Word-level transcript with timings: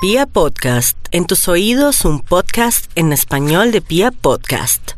Pia 0.00 0.26
Podcast, 0.26 0.96
en 1.10 1.26
tus 1.26 1.48
oídos 1.48 2.04
un 2.04 2.20
podcast 2.20 2.88
en 2.94 3.12
español 3.12 3.72
de 3.72 3.80
Pia 3.80 4.12
Podcast. 4.12 4.92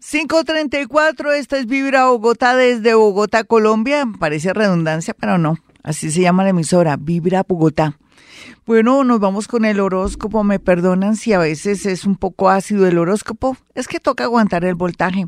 534, 0.00 1.30
esta 1.30 1.58
es 1.58 1.66
Vibra 1.66 2.06
Bogotá 2.06 2.56
desde 2.56 2.94
Bogotá, 2.94 3.44
Colombia. 3.44 4.04
Parece 4.18 4.52
redundancia, 4.52 5.14
pero 5.14 5.38
no. 5.38 5.58
Así 5.84 6.10
se 6.10 6.22
llama 6.22 6.42
la 6.42 6.50
emisora, 6.50 6.96
Vibra 6.96 7.44
Bogotá. 7.46 7.96
Bueno, 8.66 9.04
nos 9.04 9.20
vamos 9.20 9.46
con 9.46 9.64
el 9.64 9.78
horóscopo. 9.78 10.42
Me 10.42 10.58
perdonan 10.58 11.14
si 11.14 11.32
a 11.32 11.38
veces 11.38 11.86
es 11.86 12.04
un 12.04 12.16
poco 12.16 12.50
ácido 12.50 12.88
el 12.88 12.98
horóscopo. 12.98 13.56
Es 13.76 13.86
que 13.86 14.00
toca 14.00 14.24
aguantar 14.24 14.64
el 14.64 14.74
voltaje. 14.74 15.26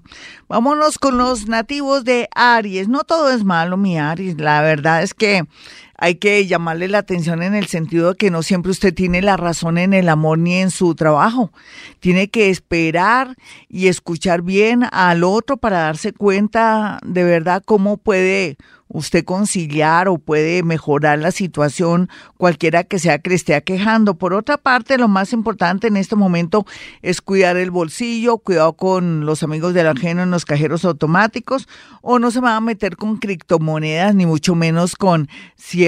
Vámonos 0.48 0.98
con 0.98 1.18
los 1.18 1.46
nativos 1.46 2.02
de 2.02 2.28
Aries. 2.34 2.88
No 2.88 3.04
todo 3.04 3.30
es 3.30 3.44
malo, 3.44 3.76
mi 3.76 3.96
Aries. 3.96 4.40
La 4.40 4.60
verdad 4.62 5.04
es 5.04 5.14
que 5.14 5.44
hay 5.98 6.14
que 6.14 6.46
llamarle 6.46 6.86
la 6.86 6.98
atención 6.98 7.42
en 7.42 7.56
el 7.56 7.66
sentido 7.66 8.10
de 8.10 8.16
que 8.16 8.30
no 8.30 8.42
siempre 8.42 8.70
usted 8.70 8.94
tiene 8.94 9.20
la 9.20 9.36
razón 9.36 9.78
en 9.78 9.92
el 9.92 10.08
amor 10.08 10.38
ni 10.38 10.54
en 10.54 10.70
su 10.70 10.94
trabajo. 10.94 11.52
Tiene 11.98 12.28
que 12.28 12.50
esperar 12.50 13.36
y 13.68 13.88
escuchar 13.88 14.42
bien 14.42 14.84
al 14.92 15.24
otro 15.24 15.56
para 15.56 15.80
darse 15.80 16.12
cuenta 16.12 17.00
de 17.04 17.24
verdad 17.24 17.64
cómo 17.66 17.96
puede 17.96 18.56
usted 18.88 19.24
conciliar 19.24 20.08
o 20.08 20.18
puede 20.18 20.62
mejorar 20.62 21.18
la 21.18 21.30
situación 21.30 22.08
cualquiera 22.36 22.84
que 22.84 22.98
sea 22.98 23.18
que 23.18 23.30
le 23.30 23.36
esté 23.36 23.60
quejando. 23.62 24.14
Por 24.14 24.32
otra 24.32 24.56
parte, 24.56 24.98
lo 24.98 25.08
más 25.08 25.32
importante 25.32 25.88
en 25.88 25.96
este 25.96 26.16
momento 26.16 26.64
es 27.02 27.20
cuidar 27.20 27.56
el 27.56 27.70
bolsillo, 27.70 28.38
cuidado 28.38 28.72
con 28.74 29.26
los 29.26 29.42
amigos 29.42 29.74
del 29.74 29.88
ajeno 29.88 30.22
en 30.22 30.30
los 30.30 30.44
cajeros 30.44 30.84
automáticos 30.84 31.68
o 32.02 32.18
no 32.18 32.30
se 32.30 32.40
va 32.40 32.56
a 32.56 32.60
meter 32.60 32.96
con 32.96 33.18
criptomonedas 33.18 34.14
ni 34.14 34.26
mucho 34.26 34.54
menos 34.54 34.96
con 34.96 35.28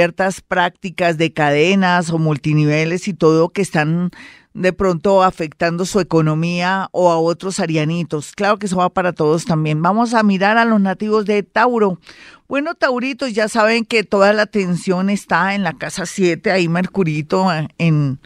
ciertas 0.00 0.40
prácticas 0.40 1.18
de 1.18 1.34
cadenas 1.34 2.08
o 2.08 2.16
multiniveles 2.16 3.06
y 3.06 3.12
todo 3.12 3.50
que 3.50 3.60
están 3.60 4.10
de 4.54 4.72
pronto 4.72 5.22
afectando 5.22 5.84
su 5.84 6.00
economía 6.00 6.88
o 6.92 7.10
a 7.10 7.18
otros 7.18 7.60
arianitos. 7.60 8.32
Claro 8.32 8.58
que 8.58 8.64
eso 8.64 8.78
va 8.78 8.88
para 8.88 9.12
todos 9.12 9.44
también. 9.44 9.82
Vamos 9.82 10.14
a 10.14 10.22
mirar 10.22 10.56
a 10.56 10.64
los 10.64 10.80
nativos 10.80 11.26
de 11.26 11.42
Tauro. 11.42 12.00
Bueno, 12.48 12.74
Tauritos, 12.74 13.34
ya 13.34 13.48
saben 13.48 13.84
que 13.84 14.02
toda 14.02 14.32
la 14.32 14.40
atención 14.42 15.10
está 15.10 15.54
en 15.54 15.64
la 15.64 15.74
casa 15.74 16.06
7, 16.06 16.50
ahí 16.50 16.66
Mercurito 16.66 17.48
en 17.76 18.18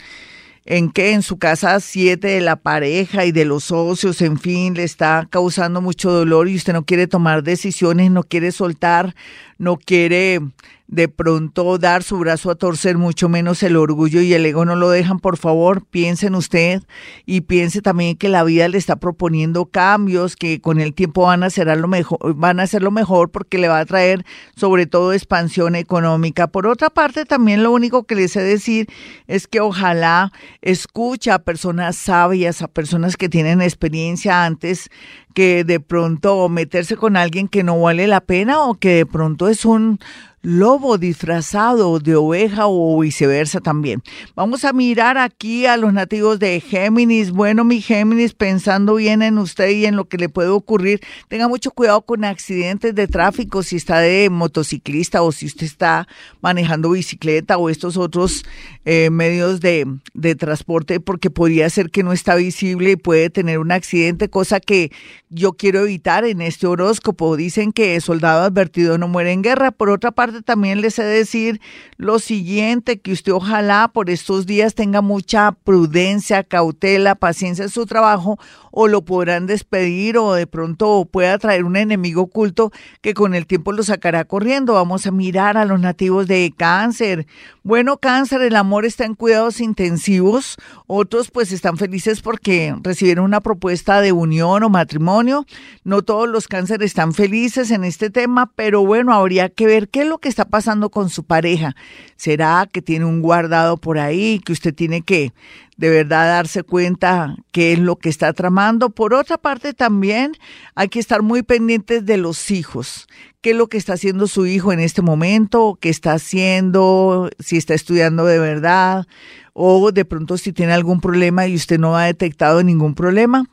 en 0.66 0.90
que 0.90 1.12
en 1.12 1.22
su 1.22 1.38
casa 1.38 1.78
7 1.78 2.26
de 2.26 2.40
la 2.40 2.56
pareja 2.56 3.26
y 3.26 3.32
de 3.32 3.44
los 3.44 3.64
socios, 3.64 4.20
en 4.22 4.38
fin, 4.38 4.74
le 4.74 4.84
está 4.84 5.26
causando 5.30 5.80
mucho 5.80 6.10
dolor 6.10 6.48
y 6.48 6.56
usted 6.56 6.72
no 6.72 6.84
quiere 6.84 7.06
tomar 7.06 7.42
decisiones, 7.42 8.10
no 8.10 8.22
quiere 8.22 8.50
soltar, 8.50 9.14
no 9.58 9.76
quiere 9.76 10.40
de 10.86 11.08
pronto 11.08 11.78
dar 11.78 12.02
su 12.02 12.18
brazo 12.18 12.50
a 12.50 12.56
torcer, 12.56 12.98
mucho 12.98 13.28
menos 13.28 13.62
el 13.62 13.76
orgullo 13.76 14.20
y 14.20 14.34
el 14.34 14.44
ego 14.44 14.64
no 14.64 14.76
lo 14.76 14.90
dejan, 14.90 15.18
por 15.18 15.38
favor, 15.38 15.84
piensen 15.86 16.34
usted 16.34 16.82
y 17.24 17.42
piense 17.42 17.80
también 17.80 18.16
que 18.16 18.28
la 18.28 18.44
vida 18.44 18.68
le 18.68 18.76
está 18.76 18.96
proponiendo 18.96 19.66
cambios 19.66 20.36
que 20.36 20.60
con 20.60 20.80
el 20.80 20.92
tiempo 20.92 21.22
van 21.22 21.42
a 21.42 21.50
ser 21.50 21.74
lo 21.78 21.88
mejor, 21.88 22.34
van 22.34 22.60
a 22.60 22.66
ser 22.66 22.82
lo 22.82 22.90
mejor 22.90 23.30
porque 23.30 23.58
le 23.58 23.68
va 23.68 23.78
a 23.78 23.86
traer 23.86 24.24
sobre 24.56 24.86
todo 24.86 25.12
expansión 25.12 25.74
económica. 25.74 26.48
Por 26.48 26.66
otra 26.66 26.90
parte, 26.90 27.24
también 27.24 27.62
lo 27.62 27.72
único 27.72 28.04
que 28.04 28.14
les 28.14 28.32
sé 28.32 28.42
decir 28.42 28.86
es 29.26 29.46
que 29.46 29.60
ojalá 29.60 30.32
escucha 30.60 31.34
a 31.34 31.38
personas 31.38 31.96
sabias, 31.96 32.60
a 32.60 32.68
personas 32.68 33.16
que 33.16 33.28
tienen 33.28 33.62
experiencia 33.62 34.44
antes 34.44 34.90
que 35.34 35.64
de 35.64 35.80
pronto 35.80 36.48
meterse 36.48 36.96
con 36.96 37.16
alguien 37.16 37.48
que 37.48 37.64
no 37.64 37.80
vale 37.80 38.06
la 38.06 38.20
pena 38.20 38.60
o 38.60 38.74
que 38.74 38.90
de 38.90 39.06
pronto 39.06 39.48
es 39.48 39.64
un 39.64 39.98
lobo 40.44 40.98
disfrazado 40.98 41.98
de 41.98 42.14
oveja 42.14 42.66
o 42.66 43.00
viceversa 43.00 43.60
también. 43.60 44.02
Vamos 44.36 44.64
a 44.64 44.72
mirar 44.72 45.16
aquí 45.16 45.64
a 45.64 45.76
los 45.78 45.92
nativos 45.92 46.38
de 46.38 46.60
Géminis. 46.60 47.30
Bueno, 47.30 47.64
mi 47.64 47.80
Géminis, 47.80 48.34
pensando 48.34 48.96
bien 48.96 49.22
en 49.22 49.38
usted 49.38 49.70
y 49.70 49.86
en 49.86 49.96
lo 49.96 50.04
que 50.04 50.18
le 50.18 50.28
puede 50.28 50.50
ocurrir, 50.50 51.00
tenga 51.28 51.48
mucho 51.48 51.70
cuidado 51.70 52.02
con 52.02 52.24
accidentes 52.24 52.94
de 52.94 53.08
tráfico, 53.08 53.62
si 53.62 53.76
está 53.76 54.00
de 54.00 54.28
motociclista 54.30 55.22
o 55.22 55.32
si 55.32 55.46
usted 55.46 55.64
está 55.64 56.06
manejando 56.42 56.90
bicicleta 56.90 57.56
o 57.56 57.70
estos 57.70 57.96
otros 57.96 58.44
eh, 58.84 59.08
medios 59.08 59.60
de, 59.60 59.86
de 60.12 60.34
transporte, 60.34 61.00
porque 61.00 61.30
podría 61.30 61.70
ser 61.70 61.90
que 61.90 62.02
no 62.02 62.12
está 62.12 62.34
visible 62.34 62.92
y 62.92 62.96
puede 62.96 63.30
tener 63.30 63.58
un 63.58 63.72
accidente, 63.72 64.28
cosa 64.28 64.60
que 64.60 64.92
yo 65.34 65.54
quiero 65.54 65.80
evitar 65.80 66.24
en 66.24 66.40
este 66.40 66.66
horóscopo. 66.66 67.36
Dicen 67.36 67.72
que 67.72 68.00
soldado 68.00 68.42
advertido 68.42 68.98
no 68.98 69.08
muere 69.08 69.32
en 69.32 69.42
guerra. 69.42 69.72
Por 69.72 69.90
otra 69.90 70.12
parte, 70.12 70.33
también 70.42 70.80
les 70.80 70.98
he 70.98 71.04
de 71.04 71.18
decir 71.18 71.60
lo 71.96 72.18
siguiente, 72.18 73.00
que 73.00 73.12
usted 73.12 73.32
ojalá 73.32 73.88
por 73.92 74.10
estos 74.10 74.46
días 74.46 74.74
tenga 74.74 75.00
mucha 75.00 75.52
prudencia, 75.52 76.44
cautela, 76.44 77.14
paciencia 77.14 77.64
en 77.64 77.70
su 77.70 77.86
trabajo 77.86 78.38
o 78.76 78.88
lo 78.88 79.04
podrán 79.04 79.46
despedir 79.46 80.18
o 80.18 80.34
de 80.34 80.48
pronto 80.48 81.08
pueda 81.10 81.38
traer 81.38 81.64
un 81.64 81.76
enemigo 81.76 82.22
oculto 82.22 82.72
que 83.00 83.14
con 83.14 83.34
el 83.34 83.46
tiempo 83.46 83.70
lo 83.70 83.84
sacará 83.84 84.24
corriendo. 84.24 84.74
Vamos 84.74 85.06
a 85.06 85.12
mirar 85.12 85.56
a 85.56 85.64
los 85.64 85.78
nativos 85.78 86.26
de 86.26 86.52
cáncer. 86.56 87.26
Bueno, 87.62 87.98
cáncer, 87.98 88.42
el 88.42 88.56
amor 88.56 88.84
está 88.84 89.04
en 89.04 89.14
cuidados 89.14 89.60
intensivos. 89.60 90.56
Otros 90.88 91.30
pues 91.30 91.52
están 91.52 91.76
felices 91.76 92.20
porque 92.20 92.74
recibieron 92.82 93.24
una 93.24 93.40
propuesta 93.40 94.00
de 94.00 94.10
unión 94.10 94.64
o 94.64 94.68
matrimonio. 94.68 95.46
No 95.84 96.02
todos 96.02 96.28
los 96.28 96.48
cánceres 96.48 96.86
están 96.86 97.14
felices 97.14 97.70
en 97.70 97.84
este 97.84 98.10
tema, 98.10 98.50
pero 98.56 98.84
bueno, 98.84 99.14
habría 99.14 99.50
que 99.50 99.66
ver 99.66 99.88
qué 99.88 100.02
es 100.02 100.08
lo 100.08 100.18
que 100.24 100.30
está 100.30 100.46
pasando 100.46 100.88
con 100.88 101.10
su 101.10 101.24
pareja. 101.24 101.76
¿Será 102.16 102.66
que 102.72 102.80
tiene 102.80 103.04
un 103.04 103.20
guardado 103.20 103.76
por 103.76 103.98
ahí 103.98 104.40
que 104.42 104.52
usted 104.52 104.74
tiene 104.74 105.02
que 105.02 105.34
de 105.76 105.90
verdad 105.90 106.28
darse 106.28 106.62
cuenta 106.62 107.36
qué 107.52 107.74
es 107.74 107.78
lo 107.78 107.96
que 107.96 108.08
está 108.08 108.32
tramando. 108.32 108.88
Por 108.88 109.12
otra 109.12 109.36
parte, 109.36 109.74
también 109.74 110.32
hay 110.74 110.88
que 110.88 110.98
estar 110.98 111.20
muy 111.20 111.42
pendientes 111.42 112.06
de 112.06 112.16
los 112.16 112.50
hijos. 112.50 113.06
¿Qué 113.42 113.50
es 113.50 113.56
lo 113.56 113.66
que 113.66 113.76
está 113.76 113.92
haciendo 113.92 114.26
su 114.26 114.46
hijo 114.46 114.72
en 114.72 114.80
este 114.80 115.02
momento? 115.02 115.76
¿Qué 115.78 115.90
está 115.90 116.14
haciendo? 116.14 117.28
Si 117.38 117.58
está 117.58 117.74
estudiando 117.74 118.24
de 118.24 118.38
verdad. 118.38 119.06
O 119.52 119.92
de 119.92 120.06
pronto 120.06 120.38
si 120.38 120.54
tiene 120.54 120.72
algún 120.72 121.02
problema 121.02 121.46
y 121.46 121.54
usted 121.54 121.78
no 121.78 121.96
ha 121.96 122.06
detectado 122.06 122.62
ningún 122.62 122.94
problema. 122.94 123.44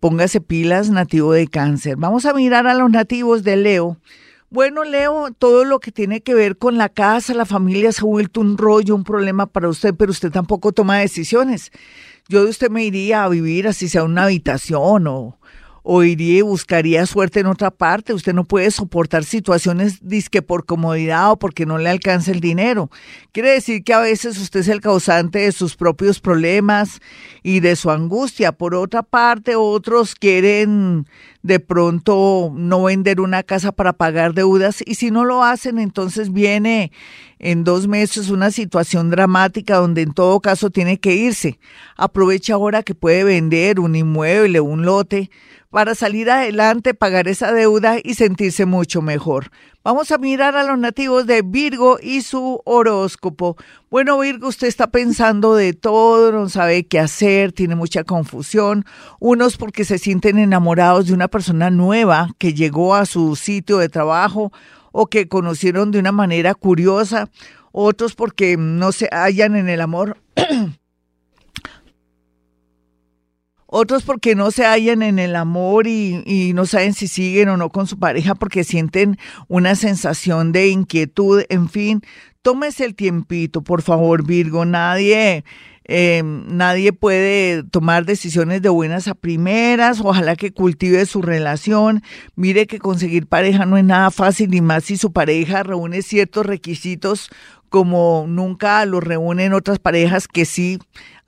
Póngase 0.00 0.40
pilas 0.40 0.90
nativo 0.90 1.32
de 1.32 1.46
cáncer. 1.46 1.96
Vamos 1.96 2.26
a 2.26 2.34
mirar 2.34 2.66
a 2.66 2.74
los 2.74 2.90
nativos 2.90 3.44
de 3.44 3.56
Leo. 3.56 3.98
Bueno, 4.50 4.82
Leo, 4.82 5.30
todo 5.38 5.66
lo 5.66 5.78
que 5.78 5.92
tiene 5.92 6.22
que 6.22 6.32
ver 6.32 6.56
con 6.56 6.78
la 6.78 6.88
casa, 6.88 7.34
la 7.34 7.44
familia 7.44 7.92
se 7.92 8.00
ha 8.00 8.04
vuelto 8.04 8.40
un 8.40 8.56
rollo, 8.56 8.94
un 8.94 9.04
problema 9.04 9.44
para 9.44 9.68
usted, 9.68 9.94
pero 9.94 10.10
usted 10.10 10.30
tampoco 10.30 10.72
toma 10.72 10.96
decisiones. 10.96 11.70
Yo 12.28 12.44
de 12.44 12.50
usted 12.50 12.70
me 12.70 12.82
iría 12.82 13.24
a 13.24 13.28
vivir 13.28 13.68
así 13.68 13.90
sea 13.90 14.04
una 14.04 14.24
habitación 14.24 15.06
o, 15.06 15.38
o 15.82 16.02
iría 16.02 16.38
y 16.38 16.42
buscaría 16.42 17.04
suerte 17.04 17.40
en 17.40 17.46
otra 17.46 17.70
parte. 17.70 18.14
Usted 18.14 18.32
no 18.32 18.44
puede 18.44 18.70
soportar 18.70 19.24
situaciones 19.24 20.06
disque 20.06 20.40
por 20.40 20.64
comodidad 20.64 21.32
o 21.32 21.38
porque 21.38 21.66
no 21.66 21.76
le 21.76 21.90
alcanza 21.90 22.30
el 22.30 22.40
dinero. 22.40 22.90
Quiere 23.32 23.50
decir 23.50 23.84
que 23.84 23.92
a 23.92 24.00
veces 24.00 24.38
usted 24.38 24.60
es 24.60 24.68
el 24.68 24.80
causante 24.80 25.40
de 25.40 25.52
sus 25.52 25.76
propios 25.76 26.20
problemas 26.20 27.00
y 27.42 27.60
de 27.60 27.76
su 27.76 27.90
angustia. 27.90 28.52
Por 28.52 28.74
otra 28.74 29.02
parte, 29.02 29.56
otros 29.56 30.14
quieren 30.14 31.06
de 31.48 31.60
pronto 31.60 32.52
no 32.54 32.84
vender 32.84 33.20
una 33.22 33.42
casa 33.42 33.72
para 33.72 33.94
pagar 33.94 34.34
deudas 34.34 34.82
y 34.84 34.96
si 34.96 35.10
no 35.10 35.24
lo 35.24 35.42
hacen, 35.42 35.78
entonces 35.78 36.30
viene 36.30 36.92
en 37.38 37.64
dos 37.64 37.88
meses 37.88 38.28
una 38.28 38.50
situación 38.50 39.08
dramática 39.08 39.76
donde 39.76 40.02
en 40.02 40.12
todo 40.12 40.40
caso 40.40 40.68
tiene 40.68 41.00
que 41.00 41.14
irse. 41.14 41.58
Aprovecha 41.96 42.52
ahora 42.52 42.82
que 42.82 42.94
puede 42.94 43.24
vender 43.24 43.80
un 43.80 43.96
inmueble, 43.96 44.60
un 44.60 44.84
lote, 44.84 45.30
para 45.70 45.94
salir 45.94 46.30
adelante, 46.30 46.92
pagar 46.92 47.28
esa 47.28 47.52
deuda 47.52 47.96
y 48.02 48.14
sentirse 48.14 48.66
mucho 48.66 49.00
mejor. 49.00 49.50
Vamos 49.84 50.10
a 50.10 50.18
mirar 50.18 50.56
a 50.56 50.64
los 50.64 50.76
nativos 50.76 51.26
de 51.26 51.40
Virgo 51.42 51.98
y 52.02 52.22
su 52.22 52.60
horóscopo. 52.64 53.56
Bueno, 53.90 54.18
Virgo, 54.18 54.48
usted 54.48 54.66
está 54.66 54.88
pensando 54.88 55.54
de 55.54 55.72
todo, 55.72 56.32
no 56.32 56.48
sabe 56.48 56.86
qué 56.86 56.98
hacer, 56.98 57.52
tiene 57.52 57.76
mucha 57.76 58.02
confusión. 58.02 58.84
Unos 59.20 59.56
porque 59.56 59.84
se 59.84 59.98
sienten 59.98 60.36
enamorados 60.36 61.06
de 61.06 61.14
una 61.14 61.28
persona 61.28 61.70
nueva 61.70 62.30
que 62.38 62.54
llegó 62.54 62.96
a 62.96 63.06
su 63.06 63.36
sitio 63.36 63.78
de 63.78 63.88
trabajo 63.88 64.52
o 64.90 65.06
que 65.06 65.28
conocieron 65.28 65.92
de 65.92 66.00
una 66.00 66.12
manera 66.12 66.54
curiosa. 66.54 67.30
Otros 67.70 68.16
porque 68.16 68.56
no 68.58 68.90
se 68.90 69.08
hallan 69.12 69.54
en 69.54 69.68
el 69.68 69.80
amor. 69.80 70.18
Otros 73.70 74.02
porque 74.02 74.34
no 74.34 74.50
se 74.50 74.64
hallan 74.64 75.02
en 75.02 75.18
el 75.18 75.36
amor 75.36 75.86
y, 75.86 76.52
no 76.54 76.64
saben 76.64 76.94
si 76.94 77.06
siguen 77.06 77.50
o 77.50 77.58
no 77.58 77.68
con 77.68 77.86
su 77.86 77.98
pareja 77.98 78.34
porque 78.34 78.64
sienten 78.64 79.18
una 79.46 79.74
sensación 79.74 80.52
de 80.52 80.68
inquietud. 80.68 81.42
En 81.50 81.68
fin, 81.68 82.00
tómese 82.40 82.86
el 82.86 82.94
tiempito, 82.94 83.62
por 83.62 83.82
favor, 83.82 84.24
Virgo. 84.24 84.64
Nadie 84.64 85.44
eh, 85.90 86.22
nadie 86.22 86.92
puede 86.92 87.62
tomar 87.62 88.04
decisiones 88.04 88.60
de 88.60 88.68
buenas 88.68 89.08
a 89.08 89.14
primeras, 89.14 90.00
ojalá 90.00 90.36
que 90.36 90.52
cultive 90.52 91.06
su 91.06 91.22
relación, 91.22 92.02
mire 92.36 92.66
que 92.66 92.78
conseguir 92.78 93.26
pareja 93.26 93.64
no 93.64 93.78
es 93.78 93.84
nada 93.84 94.10
fácil, 94.10 94.50
ni 94.50 94.60
más 94.60 94.84
si 94.84 94.98
su 94.98 95.14
pareja 95.14 95.62
reúne 95.62 96.02
ciertos 96.02 96.44
requisitos 96.44 97.30
como 97.68 98.26
nunca 98.28 98.84
los 98.86 99.02
reúnen 99.02 99.52
otras 99.52 99.78
parejas 99.78 100.28
que 100.28 100.44
sí 100.44 100.78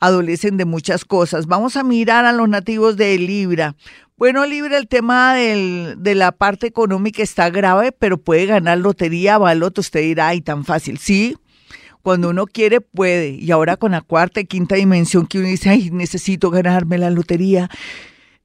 adolecen 0.00 0.56
de 0.56 0.64
muchas 0.64 1.04
cosas. 1.04 1.46
Vamos 1.46 1.76
a 1.76 1.84
mirar 1.84 2.24
a 2.24 2.32
los 2.32 2.48
nativos 2.48 2.96
de 2.96 3.18
Libra. 3.18 3.76
Bueno, 4.16 4.44
Libra, 4.44 4.76
el 4.76 4.88
tema 4.88 5.34
del, 5.34 5.94
de 5.98 6.14
la 6.14 6.32
parte 6.32 6.66
económica 6.66 7.22
está 7.22 7.48
grave, 7.48 7.92
pero 7.92 8.18
puede 8.18 8.46
ganar 8.46 8.78
lotería, 8.78 9.38
baloto. 9.38 9.80
Usted 9.80 10.00
dirá, 10.00 10.28
ay, 10.28 10.42
tan 10.42 10.64
fácil. 10.64 10.98
Sí, 10.98 11.36
cuando 12.02 12.30
uno 12.30 12.46
quiere, 12.46 12.80
puede. 12.80 13.30
Y 13.30 13.50
ahora 13.50 13.76
con 13.76 13.92
la 13.92 14.00
cuarta 14.00 14.40
y 14.40 14.44
quinta 14.44 14.74
dimensión 14.74 15.26
que 15.26 15.38
uno 15.38 15.48
dice, 15.48 15.70
ay, 15.70 15.90
necesito 15.90 16.50
ganarme 16.50 16.98
la 16.98 17.10
lotería 17.10 17.70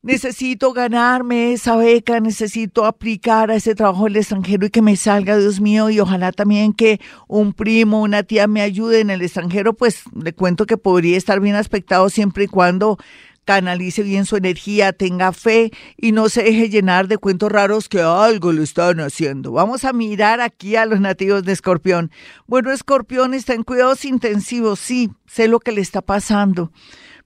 necesito 0.05 0.71
ganarme 0.71 1.53
esa 1.53 1.75
beca, 1.75 2.19
necesito 2.19 2.85
aplicar 2.85 3.49
a 3.49 3.55
ese 3.55 3.73
trabajo 3.73 4.05
el 4.05 4.15
extranjero 4.15 4.67
y 4.67 4.69
que 4.69 4.83
me 4.83 4.95
salga, 4.95 5.35
Dios 5.35 5.59
mío, 5.59 5.89
y 5.89 5.99
ojalá 5.99 6.31
también 6.31 6.73
que 6.73 7.01
un 7.27 7.53
primo, 7.53 8.03
una 8.03 8.21
tía 8.21 8.45
me 8.45 8.61
ayude 8.61 8.99
en 8.99 9.09
el 9.09 9.23
extranjero, 9.23 9.73
pues 9.73 10.03
le 10.15 10.31
cuento 10.31 10.67
que 10.67 10.77
podría 10.77 11.17
estar 11.17 11.39
bien 11.39 11.55
aspectado 11.55 12.09
siempre 12.09 12.43
y 12.43 12.47
cuando 12.47 12.99
canalice 13.45 14.03
bien 14.03 14.25
su 14.25 14.37
energía, 14.37 14.93
tenga 14.93 15.31
fe 15.31 15.71
y 15.97 16.11
no 16.11 16.29
se 16.29 16.43
deje 16.43 16.69
llenar 16.69 17.07
de 17.07 17.17
cuentos 17.17 17.51
raros 17.51 17.89
que 17.89 18.01
algo 18.01 18.51
le 18.51 18.61
están 18.61 18.99
haciendo. 18.99 19.53
Vamos 19.53 19.85
a 19.85 19.93
mirar 19.93 20.39
aquí 20.39 20.75
a 20.75 20.85
los 20.85 20.99
nativos 20.99 21.43
de 21.43 21.51
Escorpión. 21.51 22.11
Bueno, 22.45 22.71
Escorpión 22.71 23.33
está 23.33 23.55
en 23.55 23.63
cuidados 23.63 24.05
intensivos, 24.05 24.79
sí, 24.79 25.09
sé 25.25 25.47
lo 25.47 25.59
que 25.59 25.71
le 25.71 25.81
está 25.81 26.03
pasando 26.03 26.71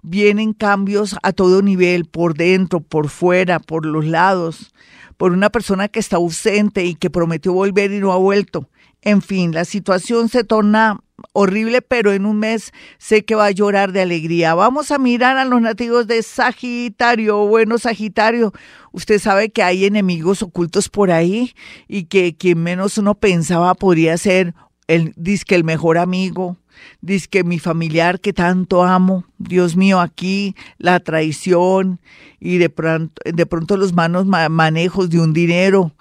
vienen 0.01 0.53
cambios 0.53 1.15
a 1.23 1.33
todo 1.33 1.61
nivel, 1.61 2.05
por 2.05 2.35
dentro, 2.35 2.79
por 2.79 3.09
fuera, 3.09 3.59
por 3.59 3.85
los 3.85 4.05
lados, 4.05 4.73
por 5.17 5.31
una 5.31 5.49
persona 5.49 5.87
que 5.87 5.99
está 5.99 6.17
ausente 6.17 6.85
y 6.85 6.95
que 6.95 7.09
prometió 7.09 7.53
volver 7.53 7.91
y 7.91 7.99
no 7.99 8.11
ha 8.11 8.17
vuelto. 8.17 8.69
En 9.01 9.21
fin, 9.21 9.53
la 9.53 9.65
situación 9.65 10.29
se 10.29 10.43
torna 10.43 10.99
horrible, 11.33 11.81
pero 11.81 12.11
en 12.11 12.25
un 12.25 12.39
mes 12.39 12.71
sé 12.97 13.23
que 13.23 13.35
va 13.35 13.45
a 13.45 13.51
llorar 13.51 13.91
de 13.91 14.01
alegría. 14.01 14.55
Vamos 14.55 14.91
a 14.91 14.97
mirar 14.97 15.37
a 15.37 15.45
los 15.45 15.61
nativos 15.61 16.07
de 16.07 16.21
Sagitario. 16.23 17.45
Bueno, 17.47 17.77
Sagitario, 17.77 18.51
usted 18.91 19.19
sabe 19.19 19.49
que 19.49 19.63
hay 19.63 19.85
enemigos 19.85 20.41
ocultos 20.41 20.89
por 20.89 21.11
ahí 21.11 21.53
y 21.87 22.05
que 22.05 22.35
quien 22.35 22.61
menos 22.61 22.97
uno 22.97 23.15
pensaba 23.15 23.73
podría 23.75 24.17
ser 24.17 24.53
el 24.87 25.13
disque 25.15 25.55
el 25.55 25.63
mejor 25.63 25.97
amigo, 25.97 26.57
Dice 27.01 27.27
que 27.29 27.43
mi 27.43 27.59
familiar 27.59 28.19
que 28.19 28.33
tanto 28.33 28.83
amo, 28.83 29.25
Dios 29.37 29.75
mío, 29.75 29.99
aquí 29.99 30.55
la 30.77 30.99
traición 30.99 31.99
y 32.39 32.57
de 32.57 32.69
pronto, 32.69 33.21
de 33.25 33.45
pronto 33.45 33.77
los 33.77 33.93
manos 33.93 34.25
manejos 34.25 35.09
de 35.09 35.19
un 35.19 35.33
dinero 35.33 35.93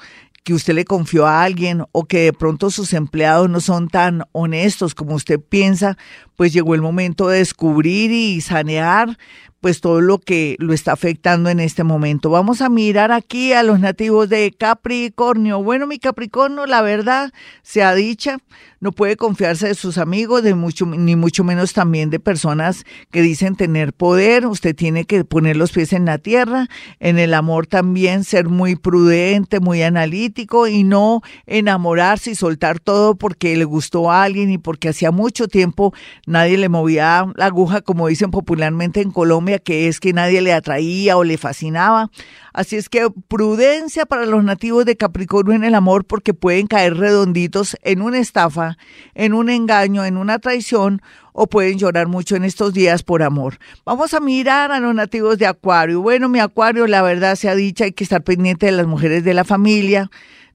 que 0.48 0.54
usted 0.54 0.72
le 0.72 0.86
confió 0.86 1.26
a 1.26 1.42
alguien 1.42 1.84
o 1.92 2.06
que 2.06 2.20
de 2.20 2.32
pronto 2.32 2.70
sus 2.70 2.94
empleados 2.94 3.50
no 3.50 3.60
son 3.60 3.88
tan 3.88 4.22
honestos 4.32 4.94
como 4.94 5.14
usted 5.14 5.38
piensa, 5.38 5.98
pues 6.36 6.54
llegó 6.54 6.74
el 6.74 6.80
momento 6.80 7.28
de 7.28 7.38
descubrir 7.38 8.10
y 8.10 8.40
sanear 8.40 9.18
pues 9.60 9.80
todo 9.80 10.00
lo 10.00 10.18
que 10.18 10.56
lo 10.58 10.72
está 10.72 10.92
afectando 10.92 11.50
en 11.50 11.60
este 11.60 11.84
momento. 11.84 12.30
Vamos 12.30 12.60
a 12.60 12.68
mirar 12.68 13.12
aquí 13.12 13.52
a 13.52 13.62
los 13.62 13.80
nativos 13.80 14.28
de 14.28 14.54
Capricornio. 14.56 15.62
Bueno, 15.62 15.86
mi 15.86 15.98
Capricornio, 15.98 16.66
la 16.66 16.82
verdad, 16.82 17.32
se 17.62 17.82
ha 17.82 17.94
dicha, 17.94 18.38
no 18.80 18.92
puede 18.92 19.16
confiarse 19.16 19.66
de 19.66 19.74
sus 19.74 19.98
amigos, 19.98 20.42
de 20.44 20.54
mucho, 20.54 20.86
ni 20.86 21.16
mucho 21.16 21.42
menos 21.42 21.72
también 21.72 22.10
de 22.10 22.20
personas 22.20 22.84
que 23.10 23.22
dicen 23.22 23.56
tener 23.56 23.92
poder. 23.92 24.46
Usted 24.46 24.76
tiene 24.76 25.04
que 25.04 25.24
poner 25.24 25.56
los 25.56 25.72
pies 25.72 25.92
en 25.92 26.04
la 26.04 26.18
tierra. 26.18 26.68
En 27.00 27.18
el 27.18 27.34
amor 27.34 27.66
también 27.66 28.22
ser 28.22 28.48
muy 28.48 28.76
prudente, 28.76 29.58
muy 29.58 29.82
analítico 29.82 30.68
y 30.68 30.84
no 30.84 31.22
enamorarse 31.46 32.30
y 32.30 32.34
soltar 32.36 32.78
todo 32.78 33.16
porque 33.16 33.56
le 33.56 33.64
gustó 33.64 34.12
a 34.12 34.22
alguien 34.22 34.50
y 34.50 34.58
porque 34.58 34.90
hacía 34.90 35.10
mucho 35.10 35.48
tiempo 35.48 35.92
nadie 36.26 36.56
le 36.58 36.68
movía 36.68 37.26
la 37.34 37.46
aguja, 37.46 37.80
como 37.80 38.06
dicen 38.06 38.30
popularmente 38.30 39.00
en 39.00 39.10
Colombia, 39.10 39.47
que 39.58 39.88
es 39.88 40.00
que 40.00 40.12
nadie 40.12 40.42
le 40.42 40.52
atraía 40.52 41.16
o 41.16 41.24
le 41.24 41.38
fascinaba. 41.38 42.10
Así 42.52 42.76
es 42.76 42.90
que 42.90 43.08
prudencia 43.28 44.04
para 44.04 44.26
los 44.26 44.44
nativos 44.44 44.84
de 44.84 44.96
Capricornio 44.96 45.54
en 45.54 45.64
el 45.64 45.74
amor 45.74 46.04
porque 46.04 46.34
pueden 46.34 46.66
caer 46.66 46.98
redonditos 46.98 47.76
en 47.82 48.02
una 48.02 48.18
estafa, 48.18 48.76
en 49.14 49.32
un 49.32 49.48
engaño, 49.48 50.04
en 50.04 50.18
una 50.18 50.38
traición 50.38 51.00
o 51.32 51.46
pueden 51.46 51.78
llorar 51.78 52.08
mucho 52.08 52.36
en 52.36 52.44
estos 52.44 52.74
días 52.74 53.02
por 53.02 53.22
amor. 53.22 53.58
Vamos 53.84 54.12
a 54.12 54.20
mirar 54.20 54.72
a 54.72 54.80
los 54.80 54.94
nativos 54.94 55.38
de 55.38 55.46
Acuario. 55.46 56.02
Bueno, 56.02 56.28
mi 56.28 56.40
Acuario, 56.40 56.86
la 56.86 57.00
verdad 57.00 57.36
sea 57.36 57.54
dicha, 57.54 57.84
hay 57.84 57.92
que 57.92 58.04
estar 58.04 58.24
pendiente 58.24 58.66
de 58.66 58.72
las 58.72 58.86
mujeres 58.86 59.22
de 59.24 59.34
la 59.34 59.44
familia, 59.44 60.10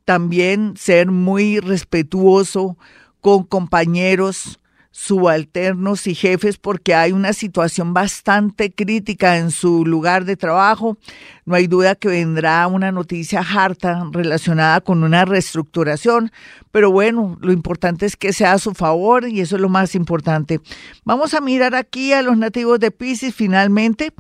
también 0.06 0.74
ser 0.76 1.10
muy 1.10 1.60
respetuoso 1.60 2.78
con 3.22 3.46
compañeros, 3.46 4.60
subalternos 4.96 6.06
y 6.06 6.14
jefes 6.14 6.58
porque 6.58 6.94
hay 6.94 7.14
una 7.14 7.34
situación 7.34 7.96
bastante 7.96 8.72
crítica 8.72 9.40
en 9.40 9.50
su 9.50 9.88
lugar 9.88 10.24
de 10.24 10.38
trabajo. 10.38 11.00
No 11.46 11.56
hay 11.56 11.66
duda 11.66 11.96
que 11.96 12.10
vendrá 12.10 12.68
una 12.68 12.92
noticia 12.92 13.42
harta 13.42 14.08
relacionada 14.12 14.82
con 14.82 15.04
una 15.04 15.26
reestructuración, 15.26 16.32
pero 16.72 16.92
bueno, 16.92 17.40
lo 17.42 17.52
importante 17.52 18.06
es 18.06 18.16
que 18.16 18.34
sea 18.34 18.54
a 18.54 18.60
su 18.60 18.76
favor 18.76 19.28
y 19.28 19.42
eso 19.42 19.56
es 19.56 19.64
lo 19.64 19.70
más 19.70 19.96
importante. 19.96 20.62
Vamos 21.04 21.34
a 21.34 21.42
mirar 21.42 21.74
aquí 21.74 22.14
a 22.14 22.22
los 22.22 22.38
nativos 22.38 22.80
de 22.80 22.92
Pisces 22.92 23.34
finalmente 23.34 24.14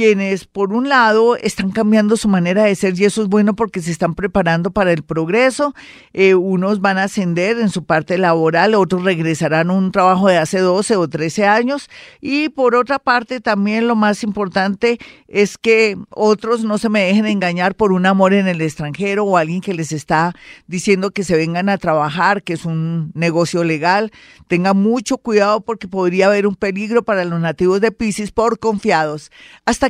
quienes 0.00 0.46
por 0.46 0.72
un 0.72 0.88
lado 0.88 1.36
están 1.36 1.72
cambiando 1.72 2.16
su 2.16 2.26
manera 2.26 2.64
de 2.64 2.74
ser 2.74 2.98
y 2.98 3.04
eso 3.04 3.20
es 3.20 3.28
bueno 3.28 3.54
porque 3.54 3.82
se 3.82 3.90
están 3.90 4.14
preparando 4.14 4.70
para 4.70 4.92
el 4.92 5.02
progreso, 5.02 5.74
eh, 6.14 6.34
unos 6.34 6.80
van 6.80 6.96
a 6.96 7.02
ascender 7.02 7.58
en 7.58 7.68
su 7.68 7.84
parte 7.84 8.16
laboral, 8.16 8.74
otros 8.76 9.04
regresarán 9.04 9.68
a 9.68 9.74
un 9.74 9.92
trabajo 9.92 10.28
de 10.28 10.38
hace 10.38 10.60
12 10.60 10.96
o 10.96 11.06
13 11.06 11.46
años 11.46 11.90
y 12.18 12.48
por 12.48 12.76
otra 12.76 12.98
parte 12.98 13.42
también 13.42 13.88
lo 13.88 13.94
más 13.94 14.22
importante 14.22 14.98
es 15.28 15.58
que 15.58 15.98
otros 16.08 16.64
no 16.64 16.78
se 16.78 16.88
me 16.88 17.04
dejen 17.04 17.26
engañar 17.26 17.74
por 17.74 17.92
un 17.92 18.06
amor 18.06 18.32
en 18.32 18.48
el 18.48 18.62
extranjero 18.62 19.24
o 19.24 19.36
alguien 19.36 19.60
que 19.60 19.74
les 19.74 19.92
está 19.92 20.34
diciendo 20.66 21.10
que 21.10 21.24
se 21.24 21.36
vengan 21.36 21.68
a 21.68 21.76
trabajar, 21.76 22.42
que 22.42 22.54
es 22.54 22.64
un 22.64 23.12
negocio 23.14 23.64
legal, 23.64 24.12
tengan 24.48 24.78
mucho 24.78 25.18
cuidado 25.18 25.60
porque 25.60 25.88
podría 25.88 26.28
haber 26.28 26.46
un 26.46 26.54
peligro 26.54 27.02
para 27.02 27.26
los 27.26 27.38
nativos 27.38 27.82
de 27.82 27.92
Pisces 27.92 28.32
por 28.32 28.58
confiados. 28.58 29.30
Hasta 29.66 29.89